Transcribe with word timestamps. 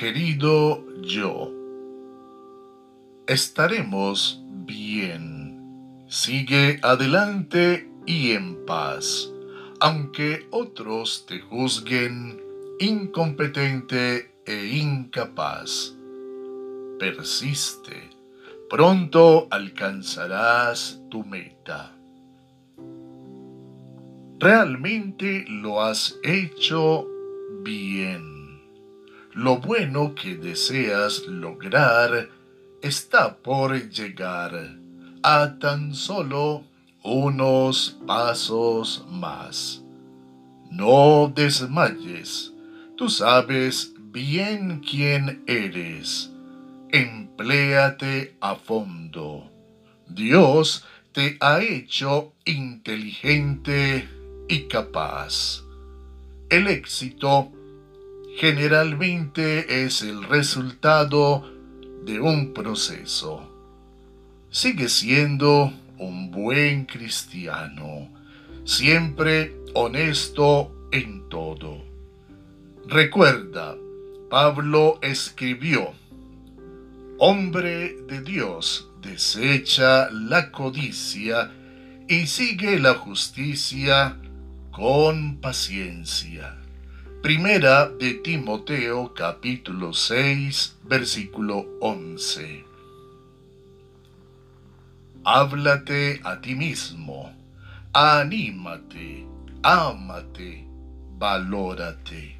querido 0.00 0.82
yo. 1.02 1.52
Estaremos 3.26 4.42
bien. 4.64 6.06
Sigue 6.08 6.80
adelante 6.82 7.86
y 8.06 8.30
en 8.30 8.64
paz, 8.64 9.30
aunque 9.78 10.46
otros 10.52 11.26
te 11.28 11.40
juzguen 11.40 12.40
incompetente 12.78 14.32
e 14.46 14.66
incapaz. 14.68 15.94
Persiste. 16.98 18.08
Pronto 18.70 19.48
alcanzarás 19.50 20.98
tu 21.10 21.26
meta. 21.26 21.94
Realmente 24.38 25.44
lo 25.46 25.82
has 25.82 26.18
hecho 26.24 27.06
bien. 27.62 28.39
Lo 29.34 29.58
bueno 29.58 30.14
que 30.14 30.34
deseas 30.34 31.20
lograr 31.28 32.28
está 32.82 33.36
por 33.36 33.88
llegar 33.88 34.76
a 35.22 35.56
tan 35.60 35.94
solo 35.94 36.64
unos 37.04 37.96
pasos 38.06 39.06
más. 39.08 39.82
No 40.70 41.32
desmayes, 41.32 42.52
tú 42.96 43.08
sabes 43.08 43.94
bien 43.98 44.80
quién 44.80 45.44
eres. 45.46 46.30
Empléate 46.90 48.36
a 48.40 48.56
fondo. 48.56 49.48
Dios 50.08 50.84
te 51.12 51.36
ha 51.40 51.60
hecho 51.60 52.32
inteligente 52.44 54.08
y 54.48 54.66
capaz. 54.66 55.62
El 56.48 56.66
éxito 56.66 57.52
generalmente 58.36 59.84
es 59.84 60.02
el 60.02 60.24
resultado 60.24 61.50
de 62.04 62.20
un 62.20 62.52
proceso. 62.52 63.46
Sigue 64.50 64.88
siendo 64.88 65.72
un 65.98 66.30
buen 66.30 66.86
cristiano, 66.86 68.10
siempre 68.64 69.54
honesto 69.74 70.88
en 70.92 71.28
todo. 71.28 71.84
Recuerda, 72.86 73.76
Pablo 74.28 74.98
escribió, 75.02 75.92
Hombre 77.18 77.96
de 78.08 78.22
Dios, 78.22 78.88
desecha 79.02 80.10
la 80.10 80.50
codicia 80.50 81.52
y 82.08 82.26
sigue 82.26 82.80
la 82.80 82.94
justicia, 82.94 84.16
con 84.70 85.36
paciencia. 85.36 86.56
Primera 87.22 87.86
de 87.86 88.14
Timoteo 88.14 89.12
capítulo 89.12 89.92
6 89.92 90.78
versículo 90.84 91.66
11. 91.82 92.64
Háblate 95.22 96.22
a 96.24 96.40
ti 96.40 96.54
mismo, 96.54 97.30
anímate, 97.92 99.26
ámate, 99.62 100.66
valórate. 101.18 102.38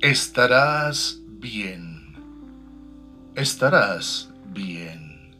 Estarás 0.00 1.18
bien. 1.40 2.14
Estarás 3.34 4.30
bien. 4.52 5.34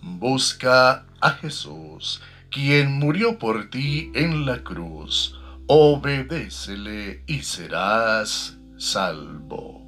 Busca 0.00 1.04
a 1.20 1.30
Jesús 1.30 2.22
quien 2.48 2.92
murió 2.92 3.38
por 3.38 3.70
ti 3.70 4.10
en 4.14 4.46
la 4.46 4.62
cruz, 4.62 5.36
obedécele 5.66 7.22
y 7.26 7.42
serás 7.42 8.58
salvo. 8.76 9.85